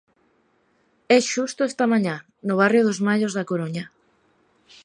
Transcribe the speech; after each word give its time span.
E 1.15 1.17
susto 1.31 1.61
esta 1.69 1.85
mañá 1.93 2.15
no 2.47 2.55
barrio 2.61 2.85
dos 2.87 2.99
Mallos 3.07 3.35
da 3.37 3.47
Coruña. 3.51 3.85